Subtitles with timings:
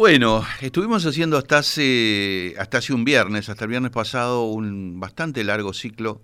[0.00, 5.44] Bueno, estuvimos haciendo hasta hace, hasta hace un viernes, hasta el viernes pasado, un bastante
[5.44, 6.22] largo ciclo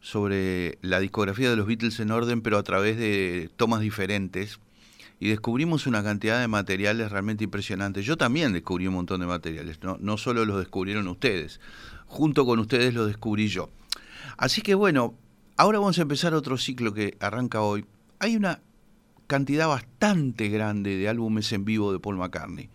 [0.00, 4.60] sobre la discografía de los Beatles en orden, pero a través de tomas diferentes.
[5.18, 8.04] Y descubrimos una cantidad de materiales realmente impresionantes.
[8.04, 11.60] Yo también descubrí un montón de materiales, no, no solo los descubrieron ustedes,
[12.06, 13.70] junto con ustedes los descubrí yo.
[14.36, 15.14] Así que bueno,
[15.56, 17.86] ahora vamos a empezar otro ciclo que arranca hoy.
[18.18, 18.60] Hay una
[19.26, 22.68] cantidad bastante grande de álbumes en vivo de Paul McCartney.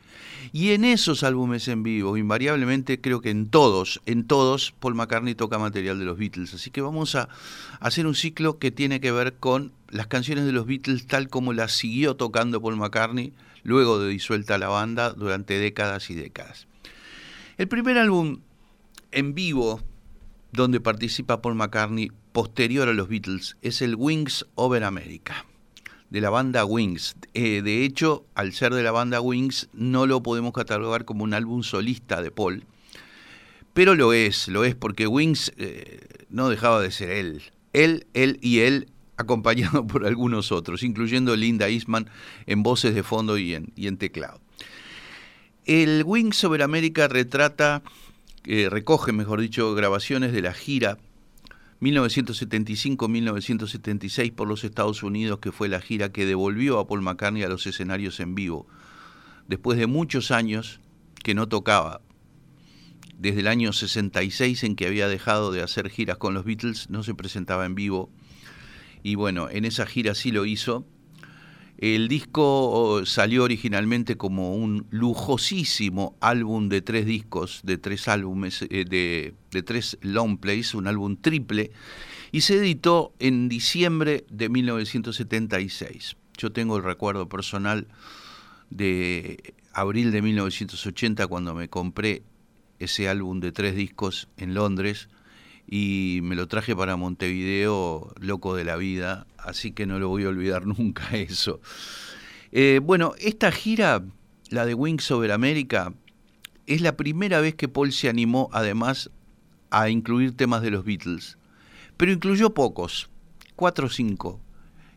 [0.54, 5.36] Y en esos álbumes en vivo, invariablemente creo que en todos, en todos, Paul McCartney
[5.36, 6.54] toca material de los Beatles.
[6.54, 7.30] Así que vamos a
[7.80, 11.54] hacer un ciclo que tiene que ver con las canciones de los Beatles tal como
[11.54, 16.68] las siguió tocando Paul McCartney luego de disuelta la banda durante décadas y décadas.
[17.58, 18.40] El primer álbum
[19.12, 19.82] en vivo
[20.52, 25.46] donde participa Paul McCartney posterior a los Beatles es el Wings Over America
[26.12, 27.16] de la banda Wings.
[27.34, 31.34] Eh, de hecho, al ser de la banda Wings, no lo podemos catalogar como un
[31.34, 32.66] álbum solista de Paul,
[33.74, 37.42] pero lo es, lo es porque Wings eh, no dejaba de ser él.
[37.74, 42.10] Él, él y él, acompañado por algunos otros, incluyendo Linda Eastman
[42.46, 44.42] en voces de fondo y en, y en teclado.
[45.66, 47.84] El Wings sobre América retrata,
[48.46, 50.98] eh, recoge, mejor dicho, grabaciones de la gira
[51.82, 57.50] 1975-1976 por los Estados Unidos, que fue la gira que devolvió a Paul McCartney a
[57.50, 58.68] los escenarios en vivo,
[59.48, 60.80] después de muchos años
[61.24, 62.02] que no tocaba.
[63.18, 67.04] Desde el año 66 en que había dejado de hacer giras con los Beatles, no
[67.04, 68.10] se presentaba en vivo.
[69.04, 70.86] Y bueno, en esa gira sí lo hizo
[71.82, 78.86] el disco salió originalmente como un lujosísimo álbum de tres discos, de tres álbumes, eh,
[78.88, 81.72] de, de, tres long plays, un álbum triple,
[82.32, 86.18] y se editó en diciembre de 1976.
[86.38, 87.88] Yo tengo el recuerdo personal
[88.70, 92.22] de abril de 1980 cuando me compré
[92.78, 95.10] ese álbum de tres discos en Londres
[95.68, 100.26] y me lo traje para Montevideo, loco de la vida, así que no lo voy
[100.26, 101.62] a olvidar nunca eso.
[102.52, 104.04] Eh, bueno, esta gira,
[104.50, 105.94] la de Wings Over America,
[106.68, 109.10] es la primera vez que Paul se animó además
[109.70, 111.38] a incluir temas de los Beatles,
[111.98, 113.10] pero incluyó pocos,
[113.56, 114.42] cuatro o cinco.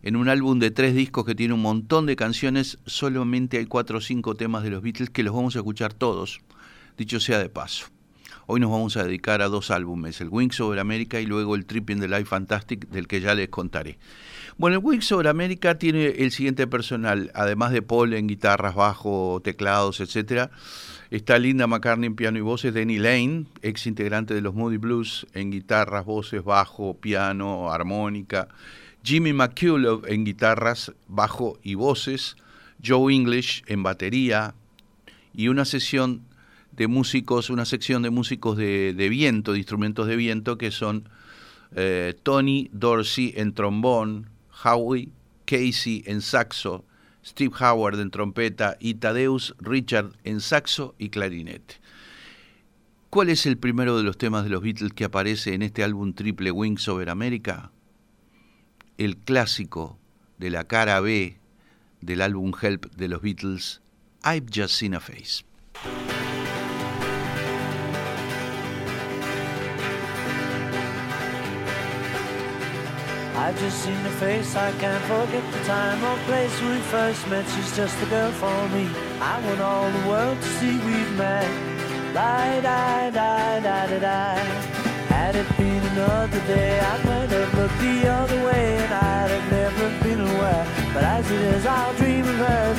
[0.03, 3.99] En un álbum de tres discos que tiene un montón de canciones, solamente hay cuatro
[3.99, 6.41] o cinco temas de los Beatles que los vamos a escuchar todos,
[6.99, 7.94] dicho sea de paso.
[8.47, 11.65] Hoy nos vamos a dedicar a dos álbumes, el Wings Over America y luego el
[11.65, 13.99] Trip in the Life Fantastic, del que ya les contaré.
[14.59, 19.41] Bueno, el Wings Over America tiene el siguiente personal, además de Paul en guitarras, bajo,
[19.43, 20.51] teclados, etcétera.
[21.11, 25.27] Está Linda McCartney en piano y voces, Danny Lane, ex integrante de los Moody Blues,
[25.33, 28.49] en guitarras, voces, bajo, piano, armónica.
[29.03, 32.37] Jimmy McCullough en guitarras, bajo y voces.
[32.85, 34.55] Joe English en batería.
[35.33, 36.23] Y una sesión
[36.77, 41.09] de músicos, una sección de músicos de, viento, de instrumentos de viento, que son
[41.75, 44.31] eh, Tony Dorsey en trombón,
[44.65, 45.11] Howie
[45.45, 46.85] Casey en saxo,
[47.25, 51.77] Steve Howard en trompeta y Tadeus Richard en saxo y clarinete.
[53.11, 56.15] ¿Cuál es el primero de los temas de los Beatles que aparece en este álbum
[56.15, 57.71] triple Wings Over America?
[58.99, 59.99] El clásico
[60.39, 61.39] de la cara B
[62.01, 63.81] del álbum Help de los Beatles,
[64.25, 65.45] I've Just Seen a Face.
[73.37, 77.45] I've just seen her face, I can't forget the time or place we first met.
[77.49, 78.89] She's just the girl for me.
[79.21, 81.51] I want all the world to see we've met.
[82.15, 84.85] Die, die, die, die, die, die.
[85.09, 89.51] Had it been another day, I might have looked the other way and I'd have
[89.51, 90.67] never been aware.
[90.95, 92.74] But as it is, I'll dream of her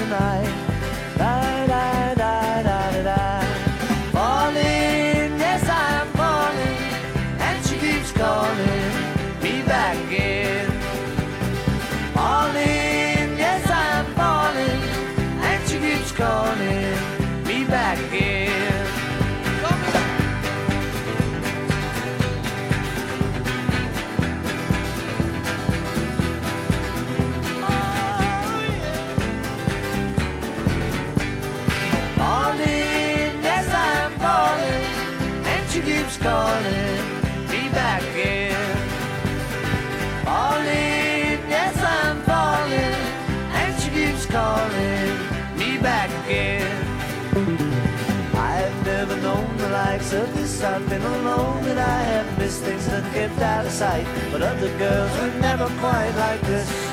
[50.65, 54.07] I've been alone and I have missed things that kept out of sight.
[54.31, 56.84] But other girls were never quite like this.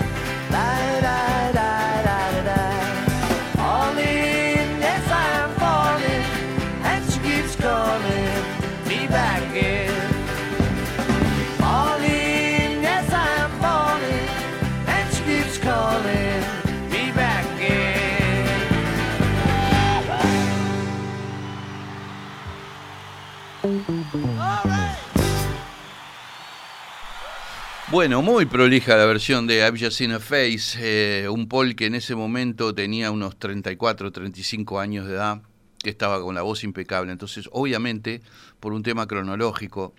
[27.93, 31.85] Bueno, muy prolija la versión de I've Just Seen a Face, eh, un Paul que
[31.85, 35.43] en ese momento tenía unos 34, 35 años de edad,
[35.79, 37.13] que estaba con la voz impecable.
[37.13, 38.23] Entonces, obviamente,
[38.61, 39.93] por un tema cronológico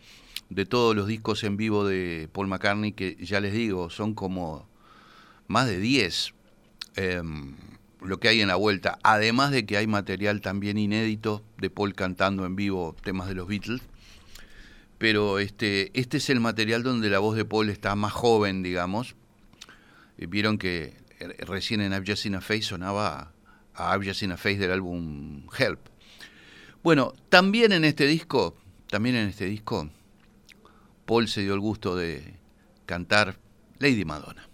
[0.49, 4.67] de todos los discos en vivo de Paul McCartney, que ya les digo, son como
[5.45, 6.33] más de 10
[6.95, 7.53] em,
[8.01, 11.93] lo que hay en la vuelta, además de que hay material también inédito de Paul
[11.93, 13.83] cantando en vivo temas de los Beatles
[14.97, 19.15] pero este, este es el material donde la voz de Paul está más joven, digamos.
[20.17, 23.33] Eh, Vieron que eh, recién en I've Just Seen a Face sonaba
[23.75, 25.79] a I've Just a Face del álbum Help.
[26.83, 28.57] Bueno, también en este disco,
[28.87, 29.89] también en este disco,
[31.05, 32.35] Paul se dio el gusto de
[32.85, 33.37] cantar
[33.79, 34.47] Lady Madonna.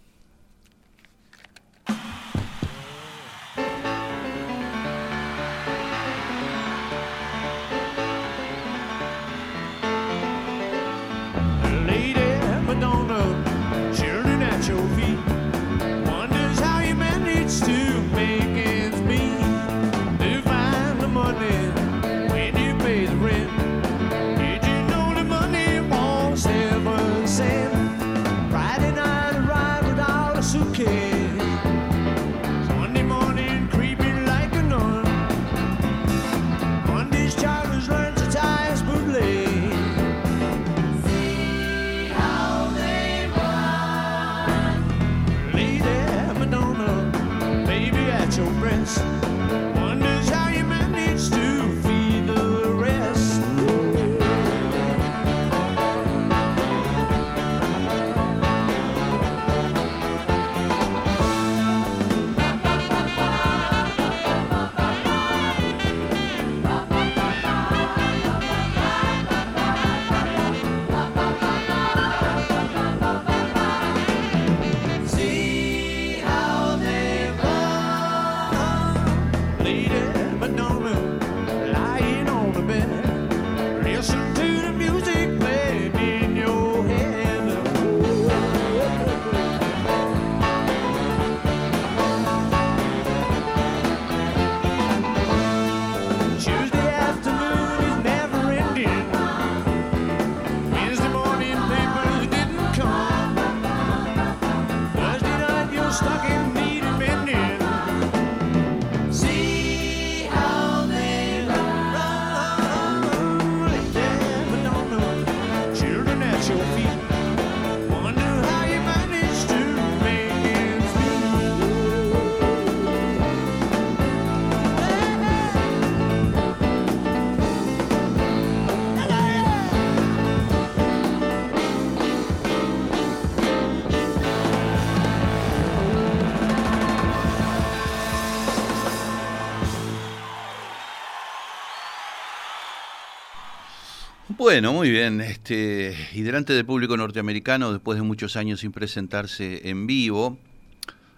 [144.52, 145.22] Bueno, muy bien.
[145.22, 150.40] Este, y delante del público norteamericano, después de muchos años sin presentarse en vivo,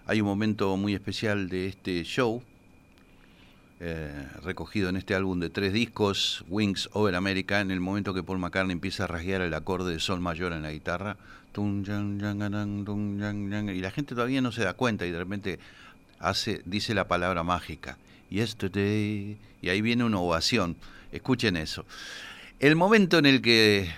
[0.04, 2.42] hay un momento muy especial de este show,
[3.80, 8.22] eh, recogido en este álbum de tres discos, Wings Over America, en el momento que
[8.22, 11.16] Paul McCartney empieza a rasguear el acorde de sol mayor en la guitarra,
[11.56, 11.80] y
[13.80, 15.58] la gente todavía no se da cuenta y de repente
[16.18, 17.96] hace, dice la palabra mágica,
[18.28, 20.76] yesterday, y ahí viene una ovación.
[21.12, 21.86] Escuchen eso.
[22.62, 23.90] El momento en el que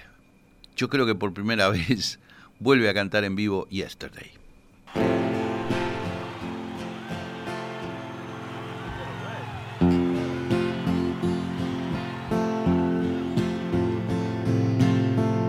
[0.75, 2.19] yo creo que por primera vez
[2.59, 4.31] vuelve a cantar en vivo Yesterday.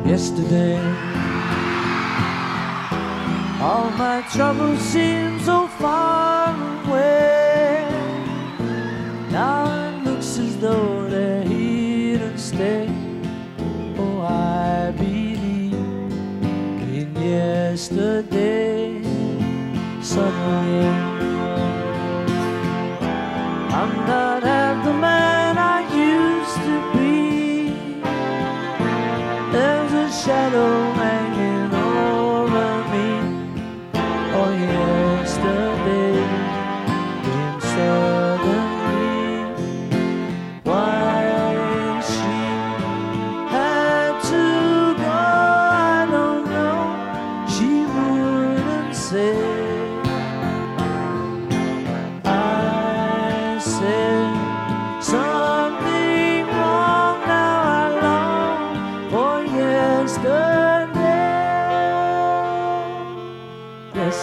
[0.06, 0.78] Yesterday,
[3.62, 6.54] all my troubles seem so far
[6.86, 7.88] away.
[9.32, 10.95] Now it looks as though
[17.36, 19.02] yesterday
[20.02, 20.88] suddenly
[23.80, 27.20] I'm not half the man I used to be.
[29.54, 30.95] There's a shadow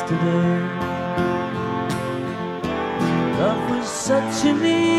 [0.03, 0.59] yesterday.
[3.39, 4.92] Love was such an easy.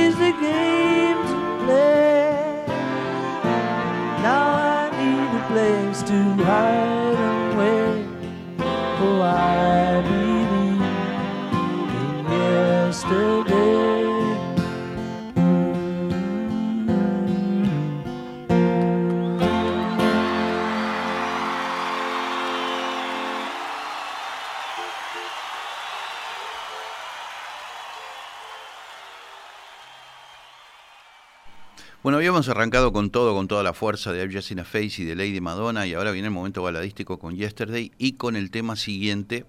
[32.44, 35.06] Hemos arrancado con todo, con toda la fuerza de I've Just in a Face y
[35.06, 38.76] de Lady Madonna, y ahora viene el momento baladístico con Yesterday y con el tema
[38.76, 39.46] siguiente,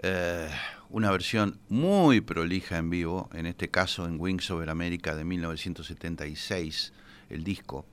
[0.00, 0.48] eh,
[0.90, 6.92] una versión muy prolija en vivo, en este caso en Wings Over America de 1976,
[7.30, 7.86] el disco,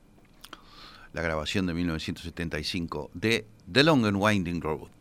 [1.14, 4.95] la grabación de 1975 de The Long and Winding Road.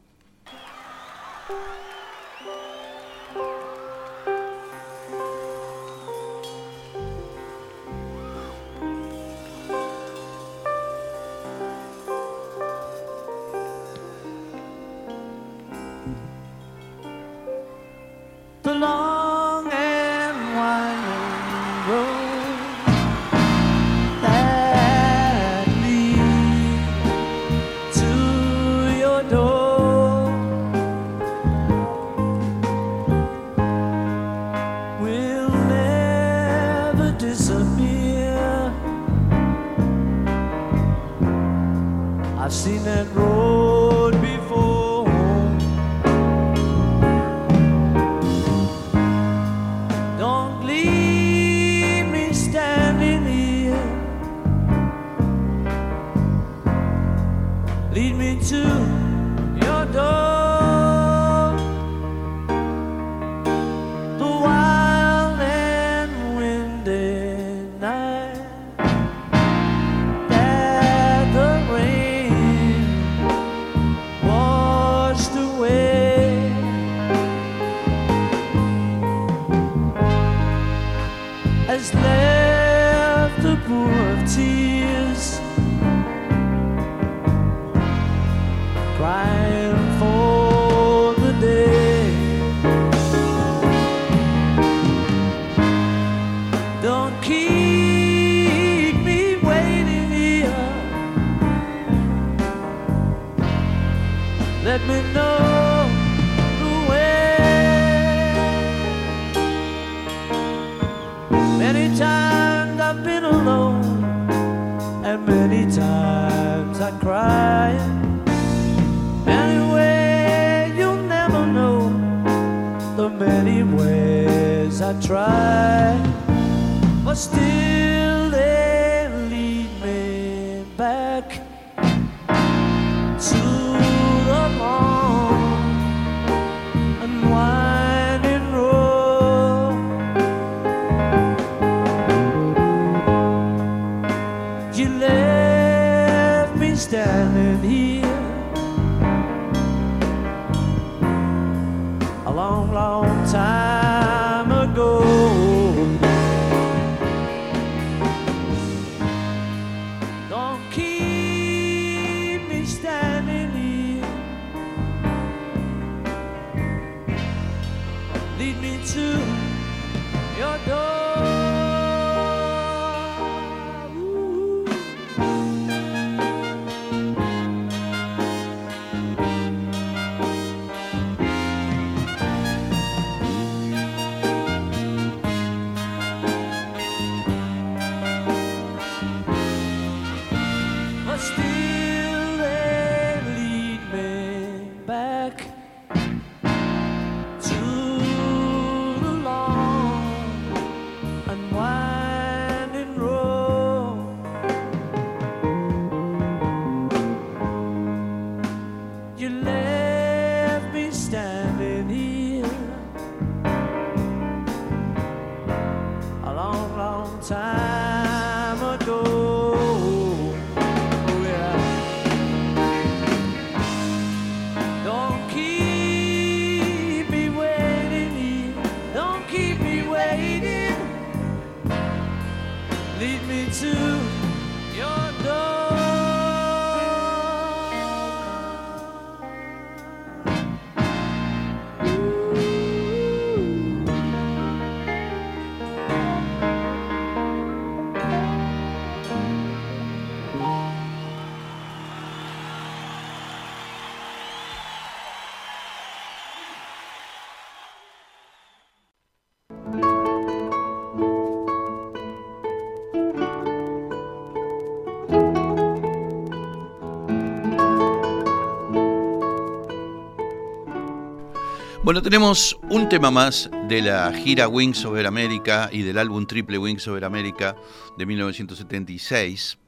[271.84, 276.56] Bueno, tenemos un tema más de la gira Wings Over America y del álbum triple
[276.56, 277.56] Wings Over America
[277.98, 279.58] de 1976.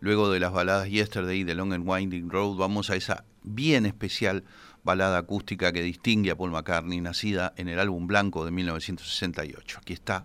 [0.00, 3.84] Luego de las baladas Yesterday y The Long and Winding Road, vamos a esa bien
[3.84, 4.44] especial
[4.82, 9.78] balada acústica que distingue a Paul McCartney, nacida en el álbum blanco de 1968.
[9.78, 10.24] Aquí está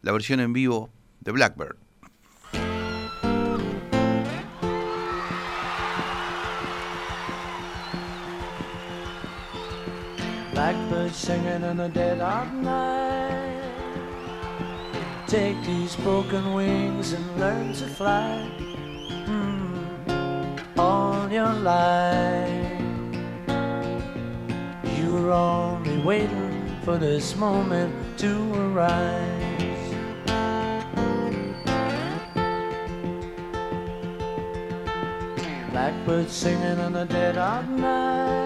[0.00, 0.88] la versión en vivo
[1.20, 1.85] de Blackbird.
[10.56, 13.60] Blackbird singing in the dead of night.
[15.26, 18.50] Take these broken wings and learn to fly
[19.26, 22.80] mm, all your life.
[24.96, 29.62] You were only waiting for this moment to arise.
[35.70, 38.45] Blackbird singing in the dead of night.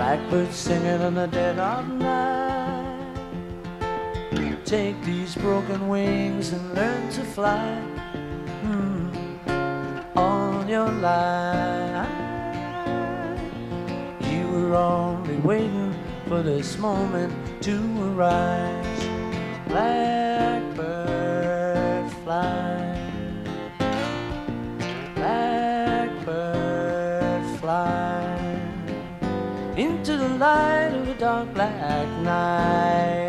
[0.00, 3.14] Blackbird singing in the dead of night.
[4.64, 7.82] Take these broken wings and learn to fly
[8.64, 9.12] mm,
[10.16, 12.08] all your life.
[14.22, 15.94] You were only waiting
[16.26, 17.34] for this moment
[17.64, 19.04] to arise.
[19.68, 20.80] Blackbird
[22.24, 22.89] fly.
[30.20, 33.28] The light of a dark black night.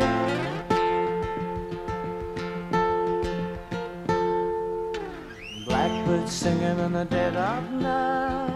[5.64, 8.52] Blackbird singing in the dead of night.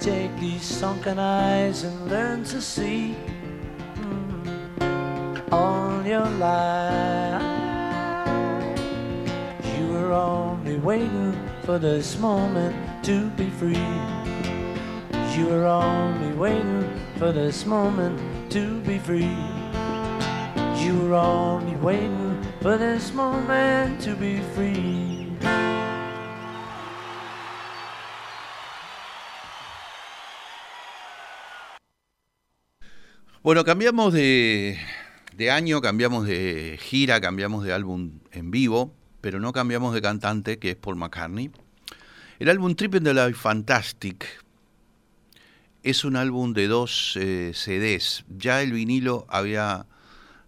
[0.00, 3.14] Take these sunken eyes and learn to see
[3.96, 7.42] mm, all your life.
[9.76, 14.17] You were only waiting for this moment to be free.
[15.38, 16.82] You were only waiting
[17.16, 18.18] for this moment
[18.50, 19.38] to be free.
[20.82, 25.28] You were only waiting for this moment to be free.
[33.44, 34.76] Bueno, cambiamos de,
[35.36, 40.58] de año, cambiamos de gira, cambiamos de álbum en vivo, pero no cambiamos de cantante,
[40.58, 41.52] que es Paul McCartney.
[42.40, 44.47] El álbum Tripping the Life Fantastic
[45.82, 48.24] es un álbum de dos eh, CDs.
[48.28, 49.86] Ya el vinilo había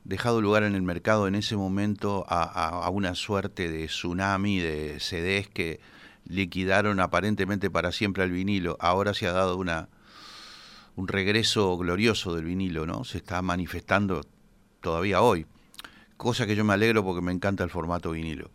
[0.05, 5.49] dejado lugar en el mercado en ese momento a, una suerte de tsunami de CDs
[5.49, 5.81] que
[6.27, 8.77] liquidaron aparentemente para siempre al vinilo.
[8.81, 9.89] Ahora se ha dado una,
[10.97, 13.05] un regreso glorioso del vinilo, ¿no?
[13.05, 14.23] Se está manifestando
[14.81, 15.47] todavía hoy.
[16.17, 18.51] Cosa que yo me alegro porque me encanta el formato vinilo.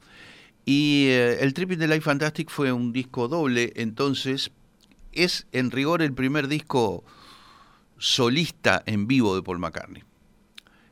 [0.65, 4.51] Y eh, el Tripping the Life Fantastic fue un disco doble, entonces
[5.15, 7.03] es en rigor el primer disco
[7.97, 10.03] solista en vivo de Paul McCartney.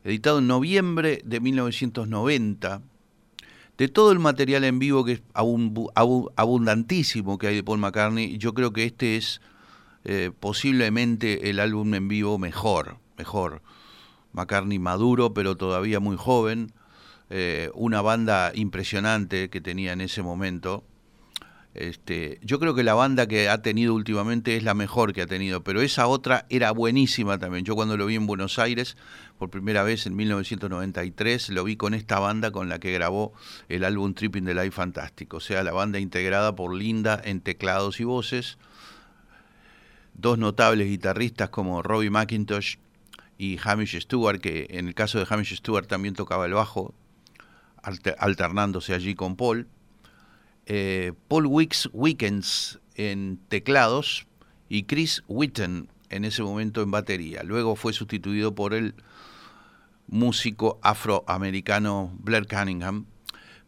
[0.03, 2.81] Editado en noviembre de 1990.
[3.77, 7.79] De todo el material en vivo que es abun- abu- abundantísimo que hay de Paul
[7.79, 9.41] McCartney, yo creo que este es
[10.05, 13.61] eh, posiblemente el álbum en vivo mejor, mejor.
[14.33, 16.71] McCartney maduro, pero todavía muy joven.
[17.29, 20.83] eh, una banda impresionante que tenía en ese momento.
[21.75, 25.25] Este, yo creo que la banda que ha tenido últimamente es la mejor que ha
[25.25, 27.65] tenido, pero esa otra era buenísima también.
[27.65, 28.95] Yo cuando lo vi en Buenos Aires,
[29.39, 33.33] por primera vez en 1993, lo vi con esta banda con la que grabó
[33.69, 35.37] el álbum Tripping the Life Fantástico.
[35.37, 38.59] O sea, la banda integrada por Linda en teclados y voces,
[40.13, 42.75] dos notables guitarristas como Robbie McIntosh
[43.39, 46.93] y Hamish Stewart, que en el caso de Hamish Stewart también tocaba el bajo,
[47.81, 49.67] alter- alternándose allí con Paul.
[50.65, 54.27] Eh, Paul Wicks Weekends en teclados
[54.69, 57.43] y Chris Witten en ese momento en batería.
[57.43, 58.95] Luego fue sustituido por el
[60.07, 63.05] músico afroamericano Blair Cunningham.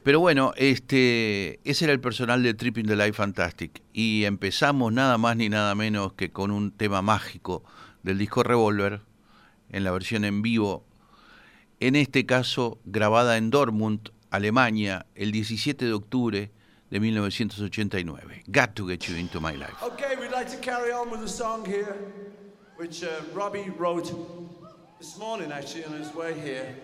[0.03, 3.81] Pero bueno, este, ese era el personal de Tripping the Life Fantastic.
[3.91, 7.63] Y empezamos nada más ni nada menos que con un tema mágico
[8.03, 9.01] del disco Revolver,
[9.71, 10.85] en la versión en vivo,
[11.79, 16.51] en este caso grabada en Dortmund, Alemania, el 17 de octubre
[16.99, 18.43] de 1989.
[18.51, 19.83] Got to get you into my life.
[19.83, 21.97] Okay, we'd like to carry on with a song here,
[22.77, 24.13] which uh, Robbie wrote
[24.99, 26.75] this morning actually on his way here.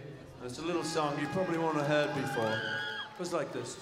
[0.41, 2.51] And it's a little song you probably won't have heard before.
[2.51, 3.77] It goes like this.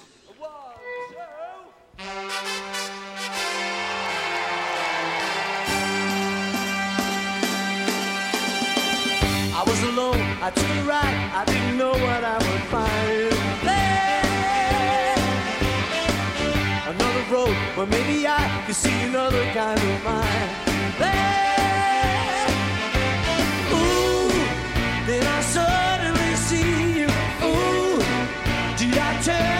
[9.51, 13.48] I was alone, I took a ride, I didn't know what I would find
[17.29, 20.49] road where maybe I could see another kind of mind
[20.97, 22.47] there.
[23.71, 24.31] Ooh,
[25.05, 27.09] then I suddenly see you.
[27.43, 27.99] Ooh,
[28.77, 29.58] did I tell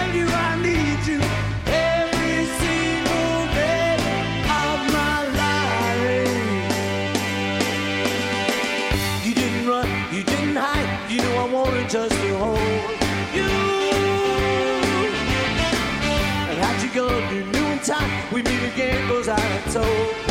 [19.72, 20.29] told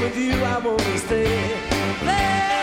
[0.00, 1.24] with you, I wanna stay
[2.02, 2.60] there.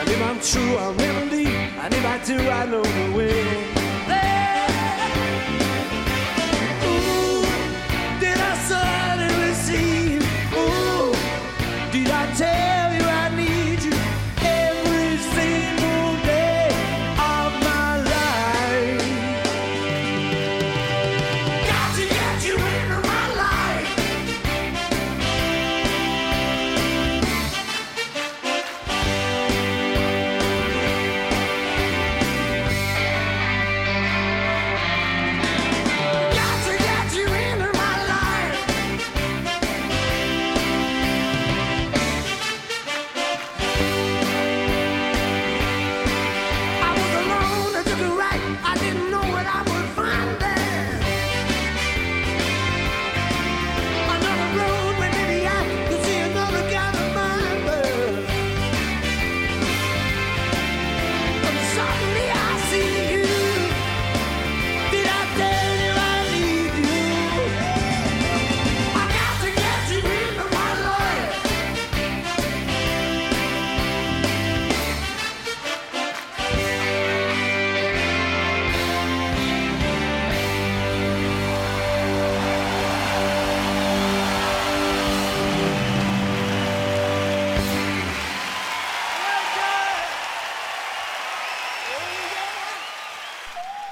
[0.00, 1.48] And if I'm true, I'll never leave.
[1.82, 3.79] And if I do, I know the way.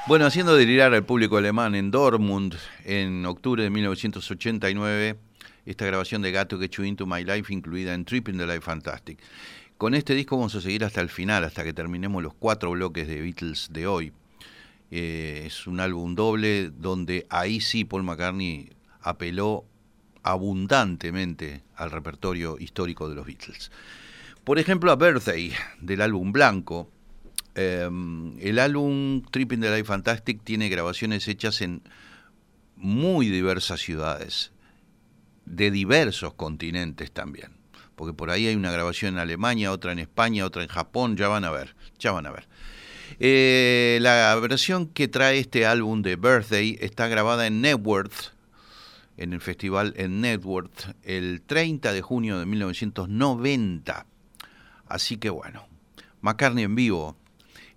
[0.08, 2.54] Bueno, haciendo delirar al público alemán en Dortmund
[2.86, 5.18] en octubre de 1989,
[5.66, 9.18] esta grabación de Gato You Into My Life incluida en Tripping the Life Fantastic.
[9.76, 13.06] Con este disco vamos a seguir hasta el final, hasta que terminemos los cuatro bloques
[13.06, 14.12] de Beatles de hoy.
[14.90, 18.70] Eh, es un álbum doble donde ahí sí Paul McCartney
[19.02, 19.66] apeló
[20.22, 23.70] abundantemente al repertorio histórico de los Beatles.
[24.42, 26.90] Por ejemplo, a Birthday del álbum Blanco,
[27.60, 27.90] eh,
[28.40, 31.82] el álbum Tripping the Life Fantastic tiene grabaciones hechas en
[32.76, 34.52] muy diversas ciudades,
[35.44, 37.56] de diversos continentes también.
[37.96, 41.26] Porque por ahí hay una grabación en Alemania, otra en España, otra en Japón, ya
[41.26, 42.46] van a ver, ya van a ver.
[43.18, 48.34] Eh, la versión que trae este álbum de Birthday está grabada en Networth,
[49.16, 54.06] en el festival en Networth, el 30 de junio de 1990.
[54.86, 55.66] Así que bueno,
[56.20, 57.16] McCartney en vivo,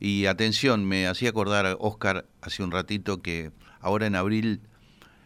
[0.02, 4.62] y atención, me hacía acordar Oscar hace un ratito que ahora en abril,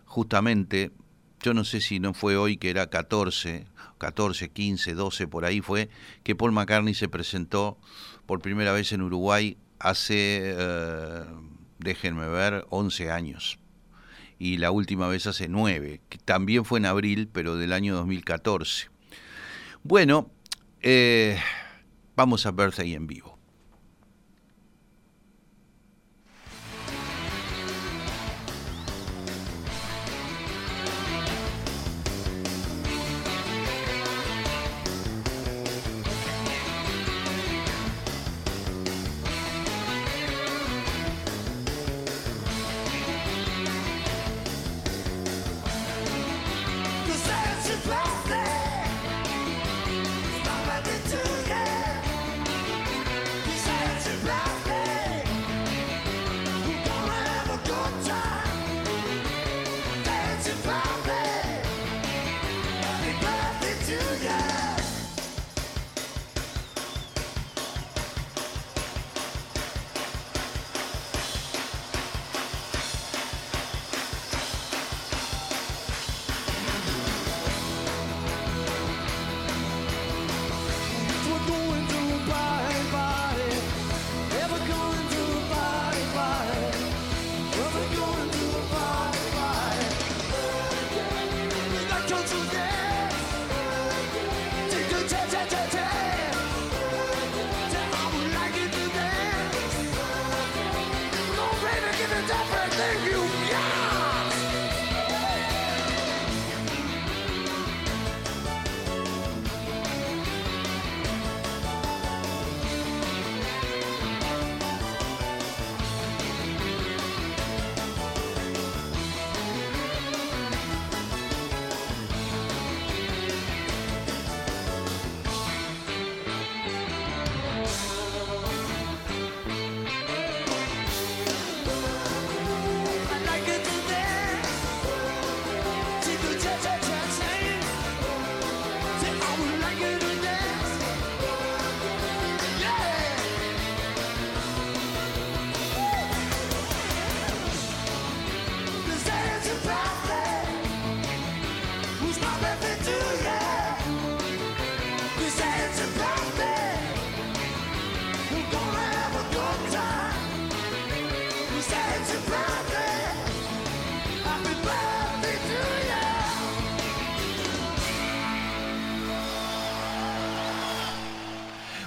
[0.04, 0.92] justamente,
[1.40, 5.62] yo no sé si no fue hoy que era 14, 14, 15, 12, por ahí
[5.62, 5.90] fue,
[6.24, 7.78] que Paul McCartney se presentó
[8.26, 11.24] por primera vez en Uruguay hace, eh,
[11.80, 13.60] déjenme ver, 11 años.
[14.40, 18.90] Y la última vez hace 9, que también fue en abril, pero del año 2014.
[19.84, 20.30] Bueno,
[20.82, 21.40] eh,
[22.18, 23.35] vamos a Birthday en vivo.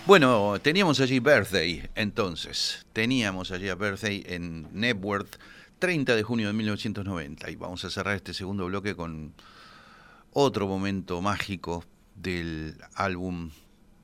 [0.08, 2.86] Bueno, teníamos allí Birthday, entonces.
[2.94, 5.36] Teníamos allí a Birthday en Networth,
[5.80, 7.50] 30 de junio de 1990.
[7.50, 9.34] Y vamos a cerrar este segundo bloque con
[10.32, 13.50] otro momento mágico del álbum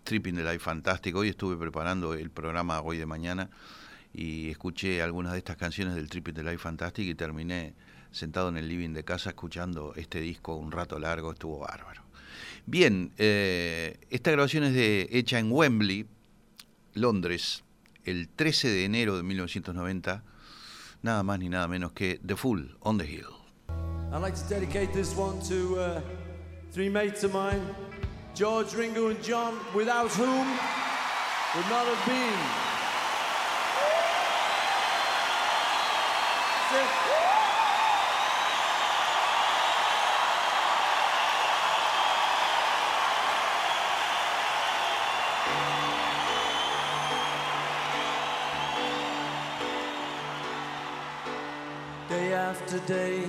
[0.02, 1.20] Tripping the Life Fantástico.
[1.20, 3.48] Hoy estuve preparando el programa hoy de mañana
[4.12, 7.72] y escuché algunas de estas canciones del Tripping the Life Fantastic y terminé
[8.12, 11.32] sentado en el living de casa escuchando este disco un rato largo.
[11.32, 12.03] Estuvo bárbaro.
[12.66, 16.06] Bien, eh, esta grabación es de, hecha en Wembley,
[16.94, 17.62] Londres,
[18.04, 20.22] el 13 de enero de 1990,
[21.02, 23.26] nada más ni nada menos que The Fool on the Hill.
[24.12, 26.00] I'd like to dedicate this one to uh,
[26.72, 27.60] three mates of mine,
[28.34, 30.46] George, Ringo, and John, without whom
[31.54, 32.64] would not have been.
[52.74, 52.94] That's it.
[52.94, 53.24] after day,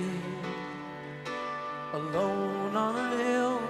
[1.92, 3.60] alone on a hill.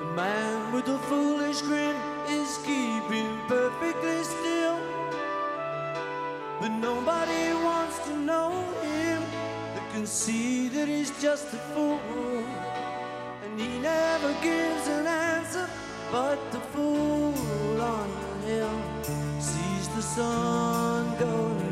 [0.00, 1.96] The man with the foolish grin
[2.28, 4.78] is keeping perfectly still.
[6.60, 8.50] But nobody wants to know
[8.82, 9.22] him.
[9.74, 12.44] They can see that he's just a fool.
[13.44, 15.68] And he never gives an answer.
[16.12, 18.80] But the fool on the hill
[19.40, 21.69] sees the sun going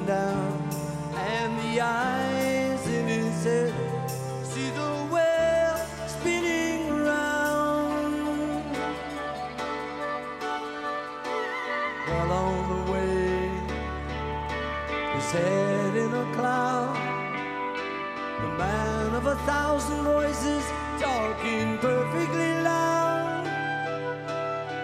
[19.28, 20.64] a thousand voices
[20.98, 23.44] talking perfectly loud.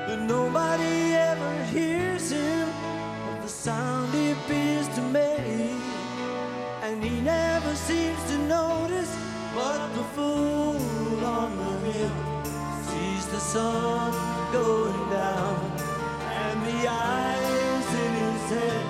[0.07, 2.69] But nobody ever hears him
[3.27, 5.81] But the sound he appears to make.
[6.83, 9.15] And he never seems to notice
[9.57, 12.17] what the fool on the hill
[12.89, 14.13] sees the sun
[14.53, 15.57] going down
[16.45, 18.84] and the eyes in his head.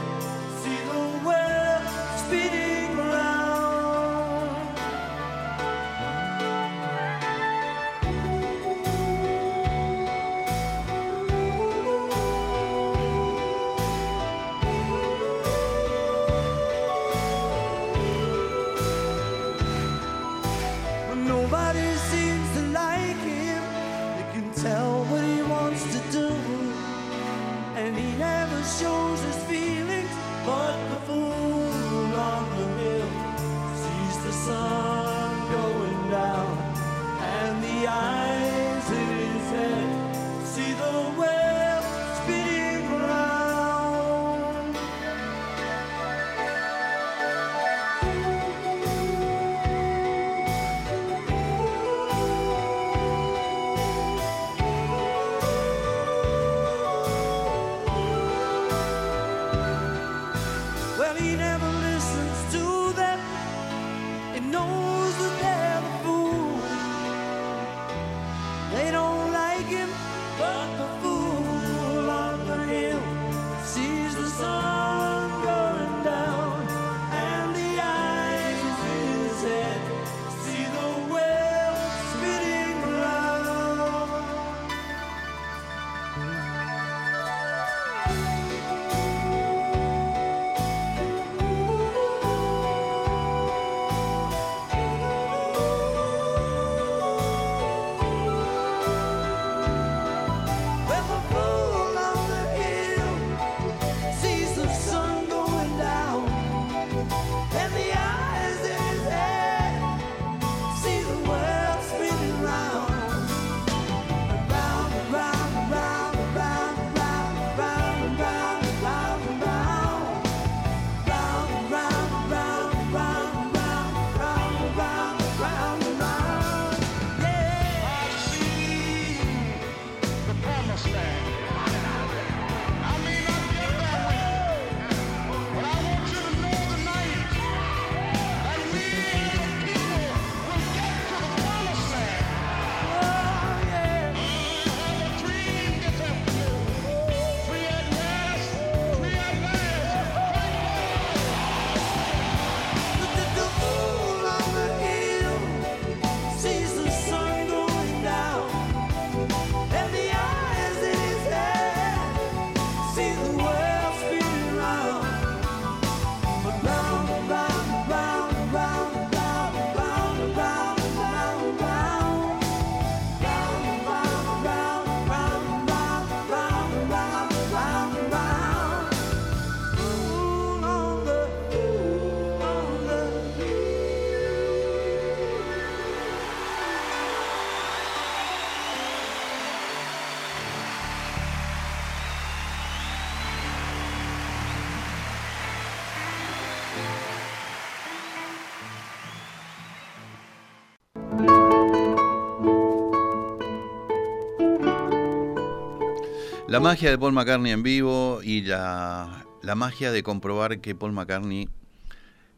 [206.54, 210.92] La magia de Paul McCartney en vivo y la, la magia de comprobar que Paul
[210.92, 211.48] McCartney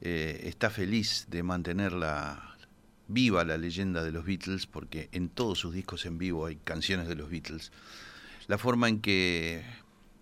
[0.01, 2.57] eh, está feliz de mantenerla
[3.09, 7.09] viva la leyenda de los Beatles, porque en todos sus discos en vivo hay canciones
[7.09, 7.73] de los Beatles.
[8.47, 9.63] La forma en que,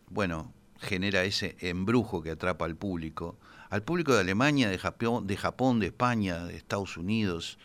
[0.08, 3.38] bueno, genera ese embrujo que atrapa al público,
[3.70, 7.60] al público de Alemania, de Japón, de, Japón, de España, de Estados Unidos,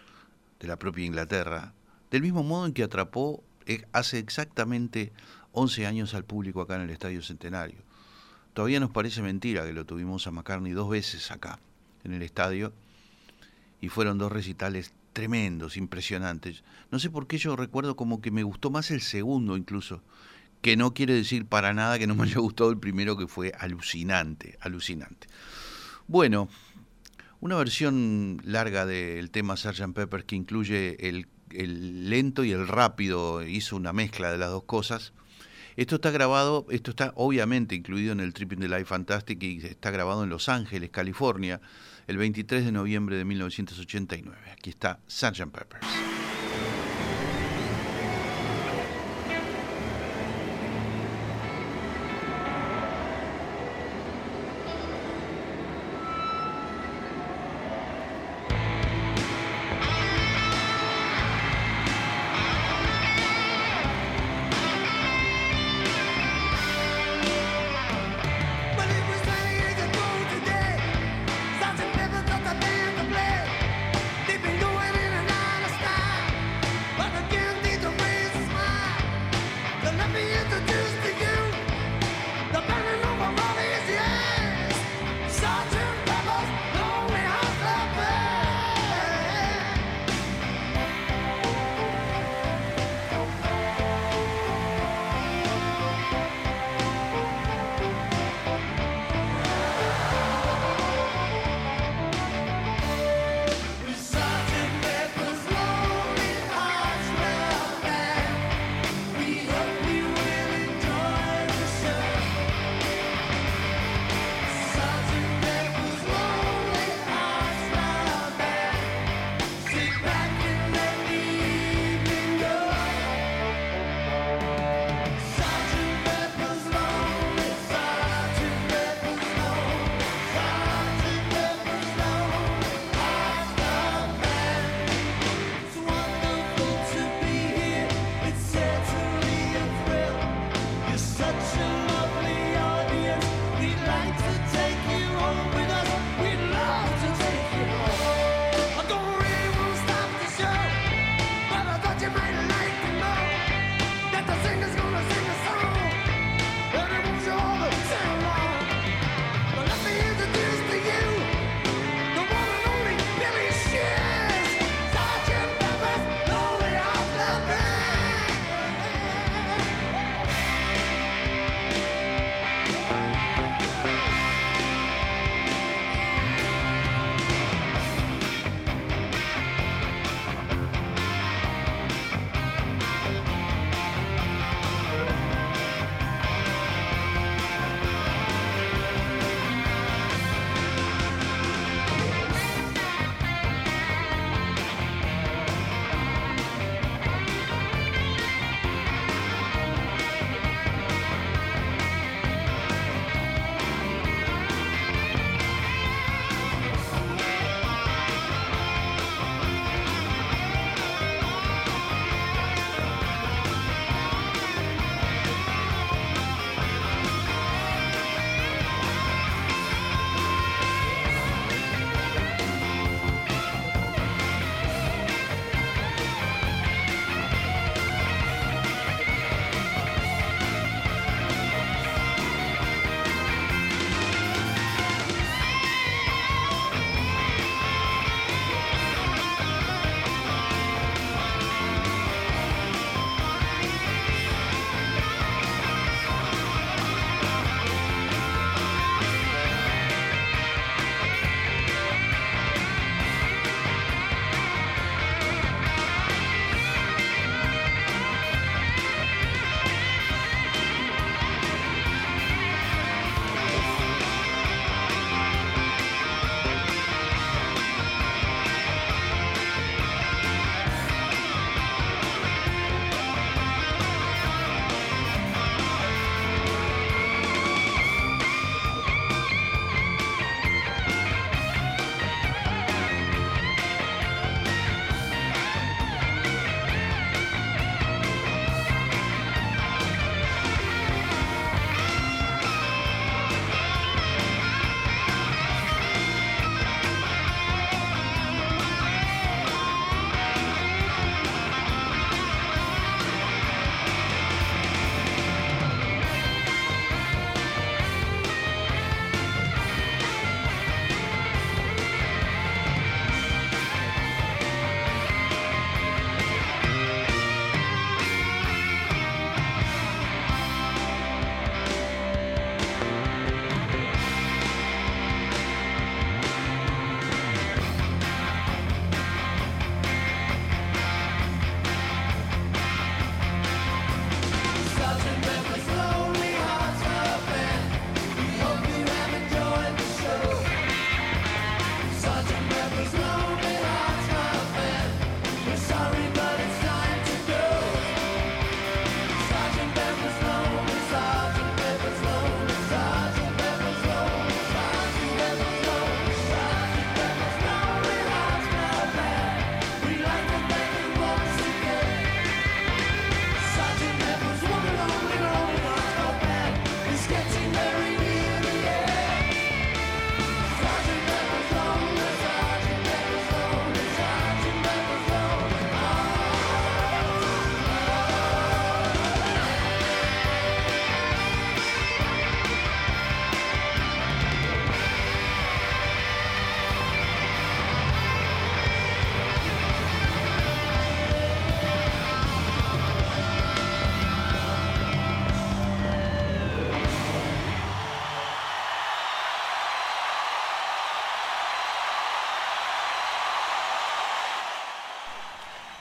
[0.60, 1.74] de la propia Inglaterra,
[2.12, 5.12] del mismo modo en que atrapó eh, hace exactamente
[5.54, 7.80] 11 años al público acá en el Estadio Centenario.
[8.54, 11.60] Todavía nos parece mentira que lo tuvimos a McCartney dos veces acá,
[12.04, 12.74] en el estadio,
[13.82, 16.64] y fueron dos recitales tremendos, impresionantes.
[16.92, 20.02] No sé por qué yo recuerdo como que me gustó más el segundo incluso,
[20.62, 23.54] que no quiere decir para nada que no me haya gustado el primero que fue
[23.58, 25.28] alucinante, alucinante.
[26.08, 26.50] Bueno,
[27.40, 29.94] una versión larga del tema Sgt.
[29.94, 34.64] Pepper que incluye el, el lento y el rápido, hizo una mezcla de las dos
[34.64, 35.14] cosas.
[35.80, 39.92] Esto está grabado, esto está obviamente incluido en el Tripping the Life Fantastic y está
[39.92, 41.62] grabado en Los Ángeles, California,
[42.06, 44.38] el 23 de noviembre de 1989.
[44.52, 45.50] Aquí está Sgt.
[45.50, 46.19] Peppers.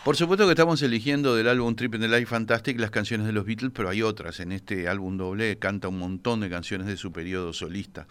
[0.09, 3.35] Por supuesto que estamos eligiendo del álbum Trip in the Life Fantastic las canciones de
[3.35, 4.41] los Beatles, pero hay otras.
[4.41, 8.07] En este álbum doble canta un montón de canciones de su periodo solista.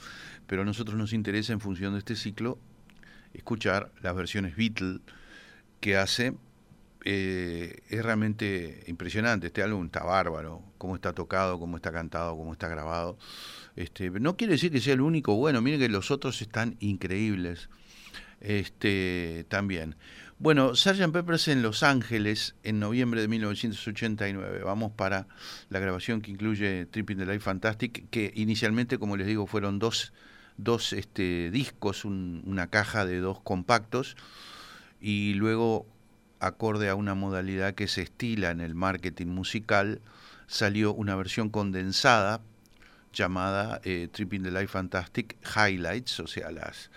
[0.45, 2.59] Pero a nosotros nos interesa, en función de este ciclo,
[3.33, 4.99] escuchar las versiones Beatles
[5.79, 6.35] que hace.
[7.03, 9.47] Eh, es realmente impresionante.
[9.47, 10.61] Este álbum está bárbaro.
[10.77, 13.17] Cómo está tocado, cómo está cantado, cómo está grabado.
[13.75, 15.63] Este, no quiere decir que sea el único bueno.
[15.63, 17.69] Miren que los otros están increíbles.
[18.39, 19.95] Este, también.
[20.39, 21.11] Bueno, Sgt.
[21.11, 24.61] Peppers en Los Ángeles en noviembre de 1989.
[24.63, 25.27] Vamos para
[25.69, 30.13] la grabación que incluye Tripping the Life Fantastic, que inicialmente, como les digo, fueron dos,
[30.57, 34.15] dos este, discos, un- una caja de dos compactos,
[35.01, 35.87] y luego,
[36.39, 40.01] acorde a una modalidad que se estila en el marketing musical,
[40.45, 42.41] salió una versión condensada
[43.11, 46.91] llamada eh, Tripping the Life Fantastic Highlights, o sea, las,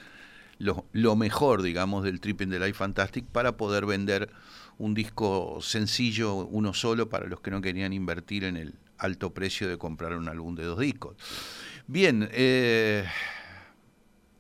[0.61, 4.31] lo, mejor, digamos, del Tripping the Life Fantastic para poder vender
[4.79, 9.69] un disco sencillo, uno solo, para los que no querían invertir en el alto precio
[9.69, 11.17] de comprar un álbum de dos discos.
[11.87, 13.07] Bien, eh,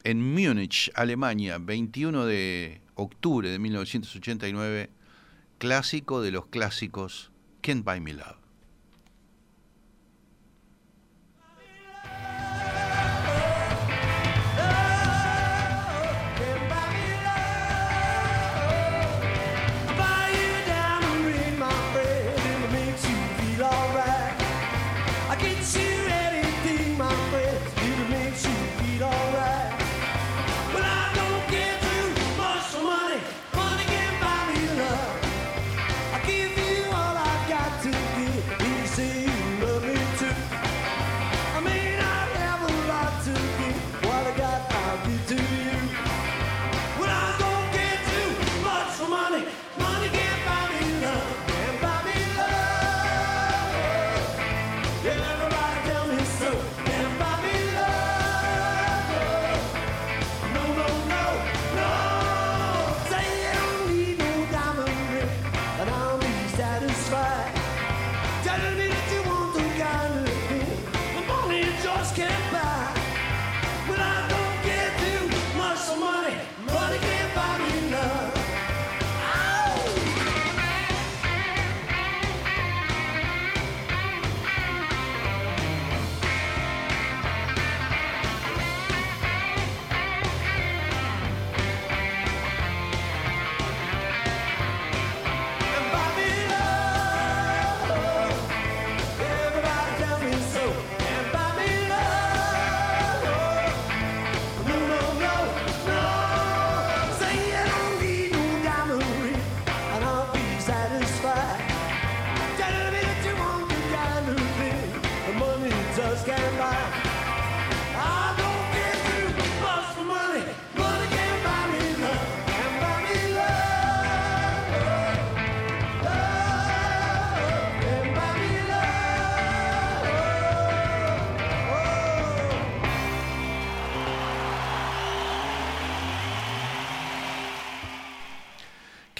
[0.05, 4.91] en Múnich, Alemania, 21 de octubre de 1989,
[5.59, 7.31] clásico de los clásicos,
[7.62, 8.39] Can't Buy Me Love.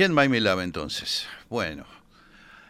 [0.01, 1.27] Can't Buy Me Love entonces.
[1.51, 1.85] Bueno,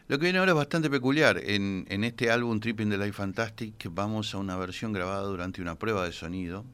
[0.08, 1.38] lo que viene ahora es bastante peculiar.
[1.38, 5.76] En, en este álbum Tripping the Life Fantastic vamos a una versión grabada durante una
[5.76, 6.64] prueba de sonido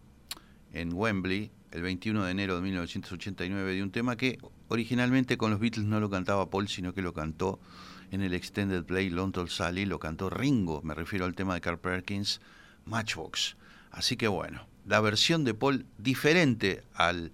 [0.72, 4.38] en Wembley el 21 de enero de 1989 de un tema que
[4.68, 7.60] originalmente con los Beatles no lo cantaba Paul, sino que lo cantó
[8.10, 11.60] en el Extended Play Long Tall Sally, lo cantó Ringo, me refiero al tema de
[11.60, 12.40] Carl Perkins,
[12.86, 13.58] Matchbox.
[13.90, 17.32] Así que bueno, la versión de Paul diferente al,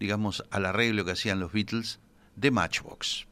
[0.00, 2.00] digamos, al arreglo que hacían los Beatles
[2.36, 3.26] de Matchbox.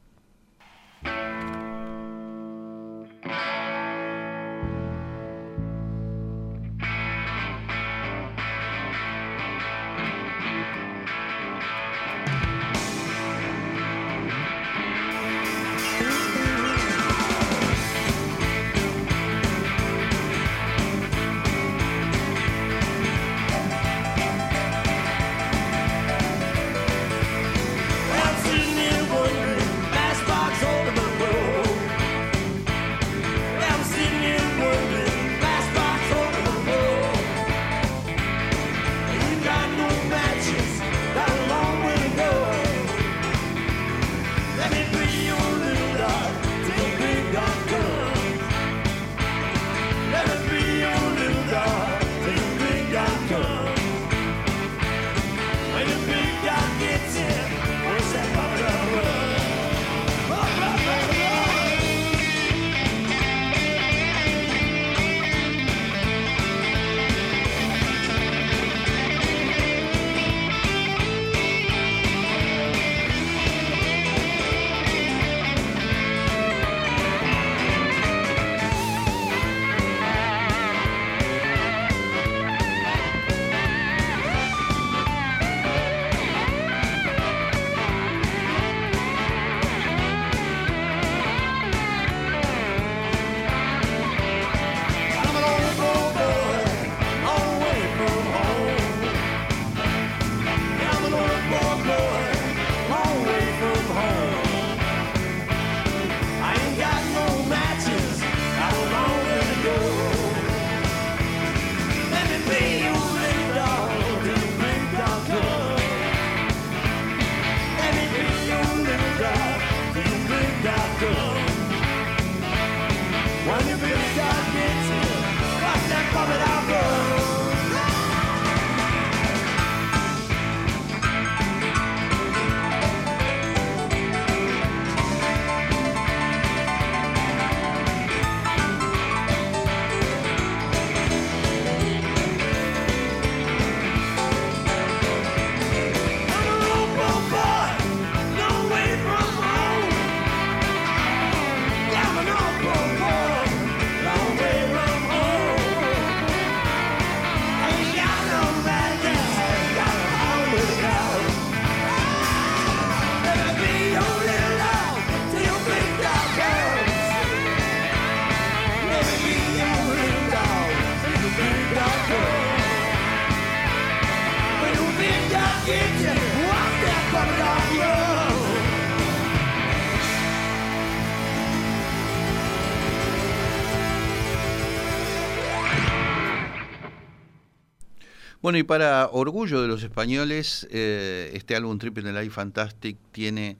[188.43, 193.55] Bueno, y para orgullo de los españoles, eh, este álbum Triple Life Fantastic tiene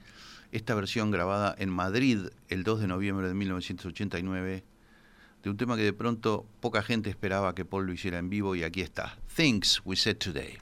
[0.52, 4.66] esta versión grabada en Madrid el 2 de noviembre de 1989,
[5.42, 8.56] de un tema que de pronto poca gente esperaba que Paul lo hiciera en vivo
[8.58, 10.58] y aquí está, Things We Said Today.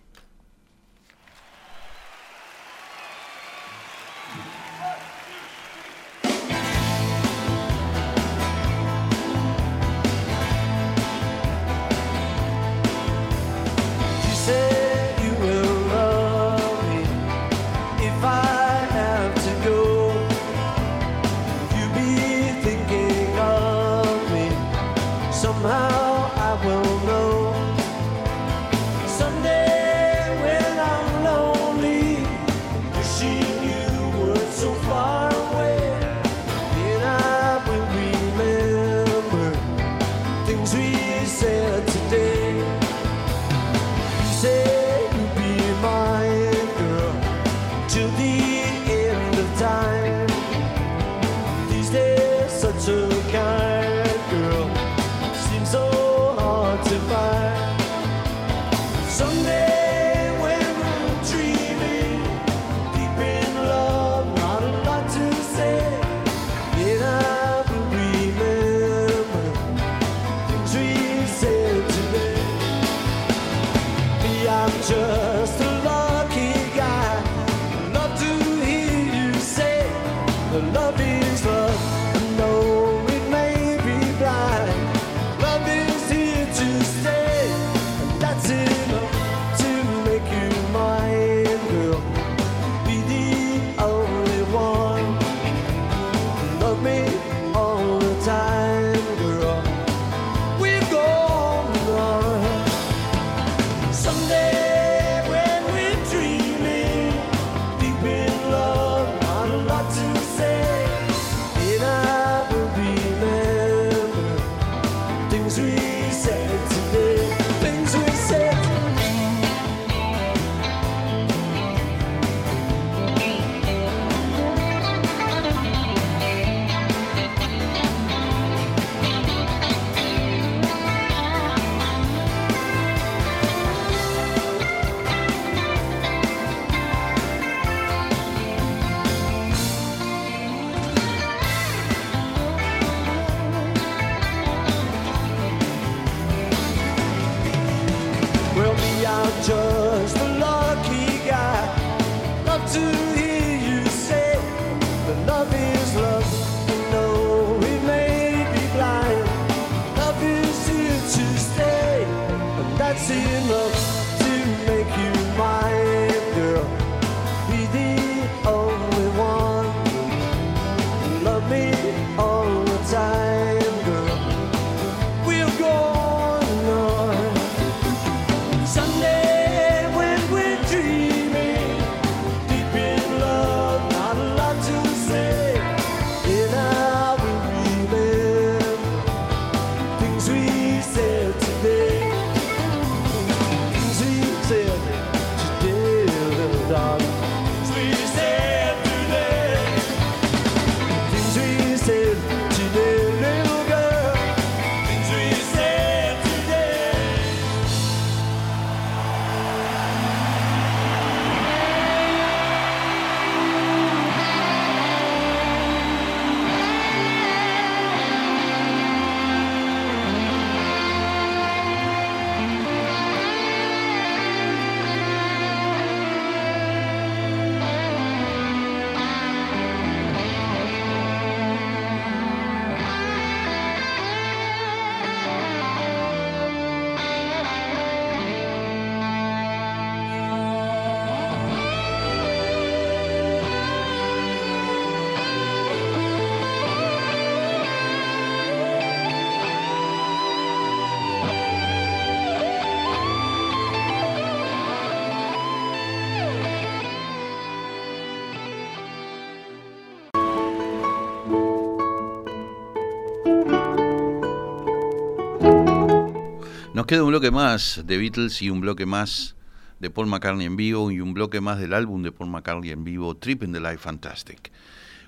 [266.91, 269.37] Queda un bloque más de Beatles y un bloque más
[269.79, 272.83] de Paul McCartney en vivo y un bloque más del álbum de Paul McCartney en
[272.83, 274.51] vivo, Trip in the Life Fantastic.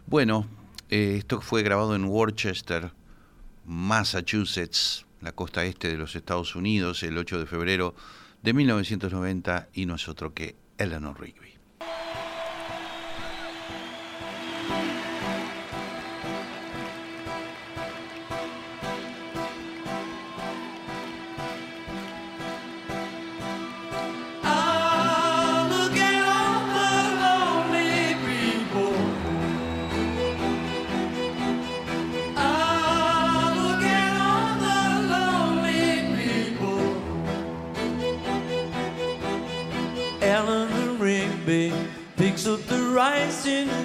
[0.05, 0.47] Bueno,
[0.89, 2.93] eh, esto fue grabado en Worcester,
[3.65, 7.95] Massachusetts, la costa este de los Estados Unidos, el 8 de febrero
[8.41, 11.52] de 1990 y no es otro que Eleanor Rigby.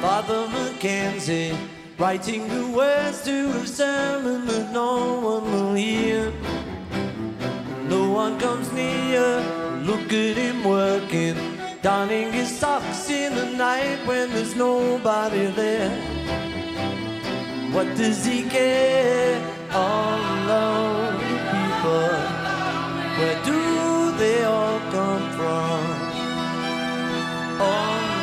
[0.00, 1.56] Father Mackenzie
[1.98, 6.32] writing the words to a sermon that no one will hear.
[7.88, 9.42] No one comes near.
[9.82, 11.36] Look at him working,
[11.82, 15.90] donning his socks in the night when there's nobody there.
[17.72, 19.42] What does he care?
[19.72, 22.18] All lonely people.
[23.18, 25.80] Where do they all come from?
[27.60, 28.17] All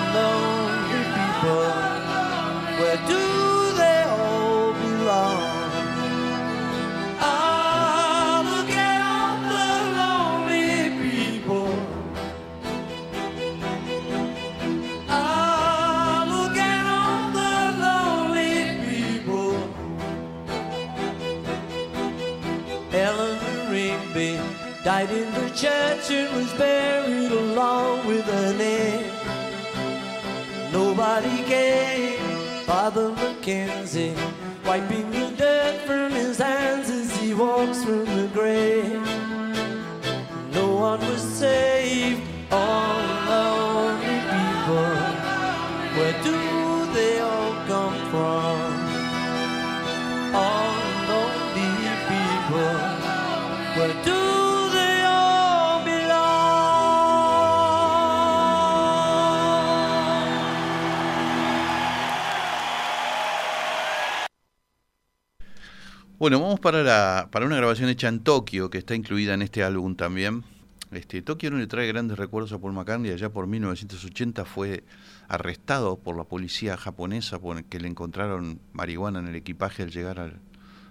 [66.65, 70.43] para, la, para una grabación hecha en Tokio, que está incluida en este álbum también.
[70.89, 74.83] Este, Tokio no le trae grandes recuerdos a Paul McCartney, allá por 1980 fue
[75.27, 80.39] arrestado por la policía japonesa porque le encontraron marihuana en el equipaje al llegar al,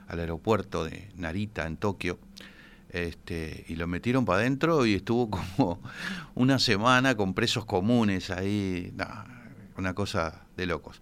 [0.06, 2.20] aeropuerto de Narita, en Tokio.
[2.90, 5.80] Este, y lo metieron para adentro y estuvo como
[6.36, 8.94] una semana con presos comunes ahí,
[9.76, 11.00] una cosa de locos.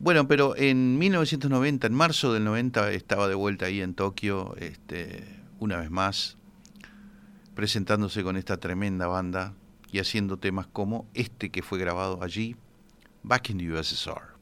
[0.00, 5.24] Bueno, pero en 1990, en marzo del 90, estaba de vuelta ahí en Tokio, este,
[5.58, 6.36] una vez más,
[7.56, 9.54] presentándose con esta tremenda banda
[9.90, 12.54] y haciendo temas como este que fue grabado allí,
[13.24, 14.37] Back in the USSR.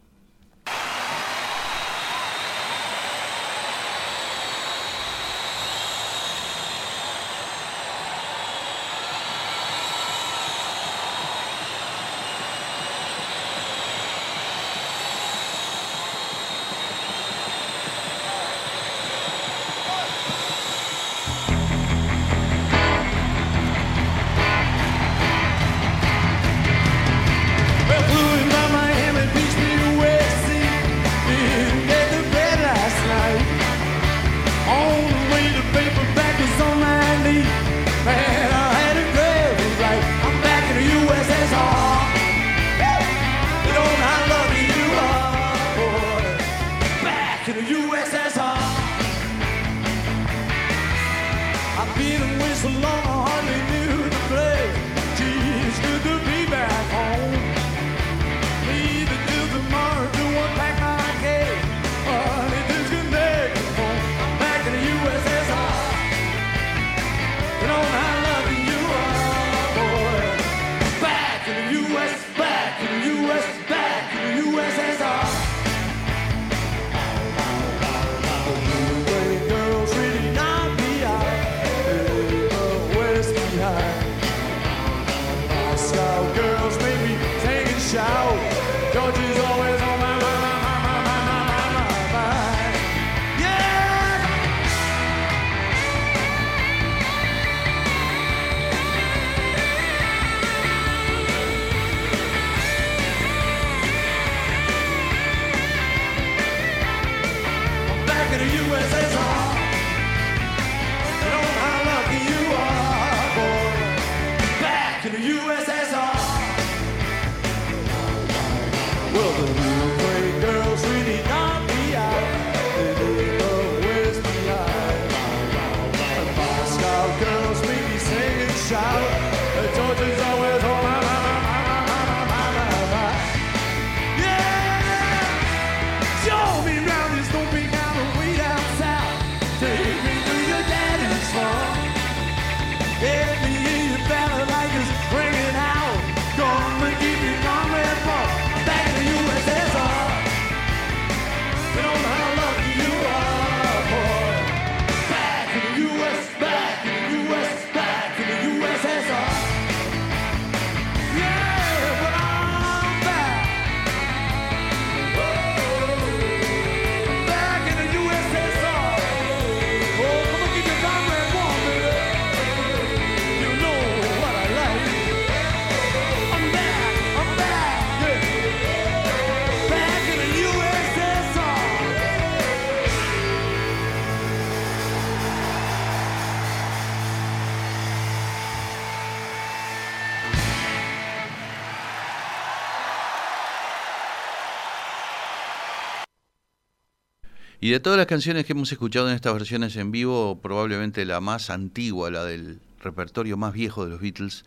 [197.67, 201.21] Y de todas las canciones que hemos escuchado en estas versiones en vivo, probablemente la
[201.21, 204.45] más antigua, la del repertorio más viejo de los Beatles,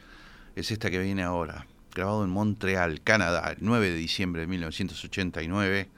[0.55, 5.89] es esta que viene ahora, grabado en Montreal, Canadá, el 9 de diciembre de 1989.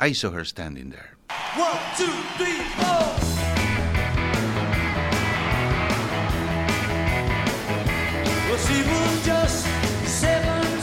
[0.00, 1.10] I saw her standing there.
[1.56, 3.14] One, two, three, four.
[8.48, 9.66] Well, she was just
[10.20, 10.75] 17.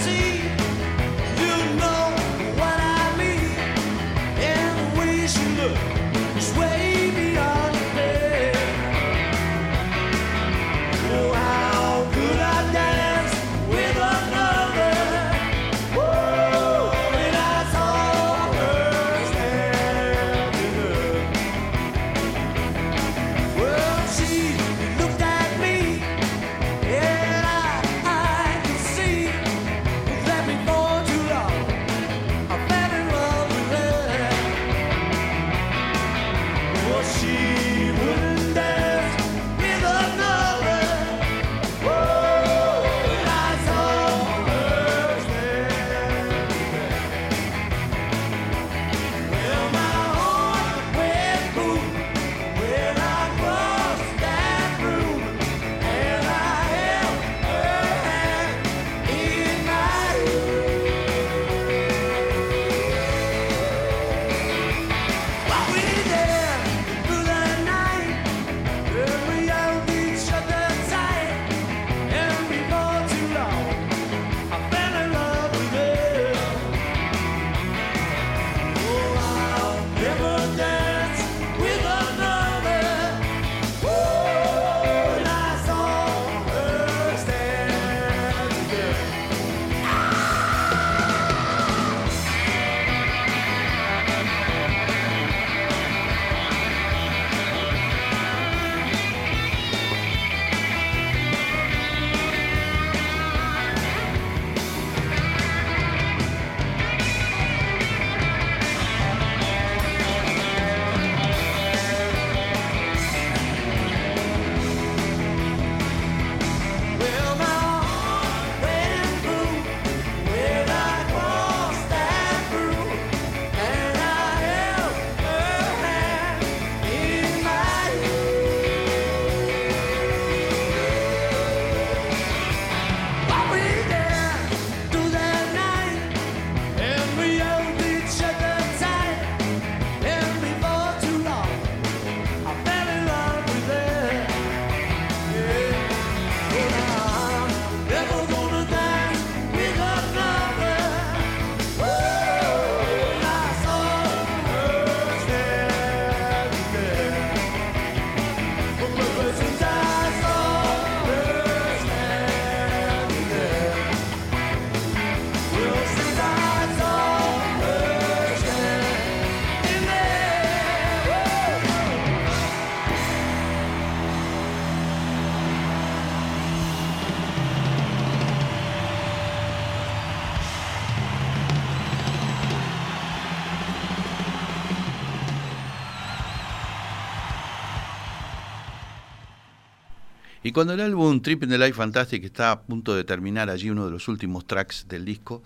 [190.46, 193.70] Y cuando el álbum Trip in the Life Fantastic está a punto de terminar allí,
[193.70, 195.42] uno de los últimos tracks del disco,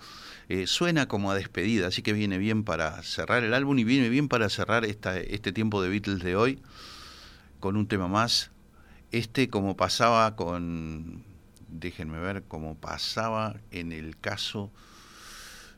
[0.48, 4.08] eh, suena como a despedida, así que viene bien para cerrar el álbum y viene
[4.08, 6.58] bien para cerrar esta, este tiempo de Beatles de hoy
[7.60, 8.50] con un tema más.
[9.12, 11.22] Este, como pasaba con,
[11.68, 14.72] déjenme ver, como pasaba en el caso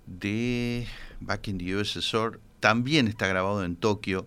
[0.07, 0.87] de
[1.21, 4.27] Back in the USSR, también está grabado en Tokio.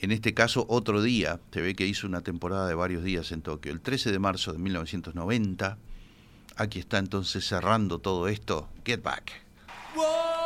[0.00, 3.42] En este caso, otro día, se ve que hizo una temporada de varios días en
[3.42, 3.72] Tokio.
[3.72, 5.76] El 13 de marzo de 1990,
[6.56, 9.32] aquí está entonces cerrando todo esto, Get Back.
[9.96, 10.37] Whoa,